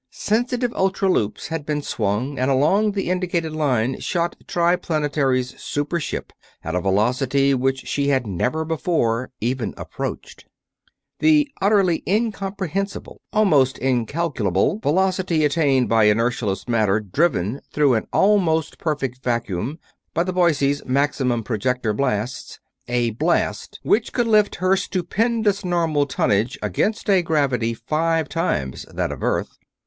Sensitive 0.09 0.73
ultra 0.73 1.07
loops 1.09 1.49
had 1.49 1.63
been 1.63 1.83
swung, 1.83 2.39
and 2.39 2.49
along 2.49 2.93
the 2.93 3.07
indicated 3.11 3.51
line 3.53 3.99
shot 3.99 4.35
Triplanetary's 4.47 5.53
super 5.61 5.99
ship 5.99 6.33
at 6.63 6.73
a 6.73 6.81
velocity 6.81 7.53
which 7.53 7.85
she 7.87 8.07
had 8.07 8.25
never 8.25 8.65
before 8.65 9.29
even 9.41 9.75
approached; 9.77 10.47
the 11.19 11.51
utterly 11.61 12.01
incomprehensible, 12.07 13.21
almost 13.31 13.77
incalculable 13.77 14.79
velocity 14.79 15.45
attained 15.45 15.87
by 15.87 16.05
inertialess 16.05 16.67
matter 16.67 16.99
driven 16.99 17.61
through 17.71 17.93
an 17.93 18.07
almost 18.11 18.79
perfect 18.79 19.23
vacuum 19.23 19.77
by 20.15 20.23
the 20.23 20.33
Boise's 20.33 20.83
maximum 20.83 21.43
projector 21.43 21.93
blasts 21.93 22.59
a 22.87 23.11
blast 23.11 23.79
which 23.83 24.09
would 24.17 24.25
lift 24.25 24.55
her 24.55 24.75
stupendous 24.75 25.63
normal 25.63 26.07
tonnage 26.07 26.57
against 26.63 27.07
a 27.07 27.21
gravity 27.21 27.75
five 27.75 28.27
times 28.27 28.83
that 28.91 29.11
of 29.11 29.21
Earth. 29.21 29.59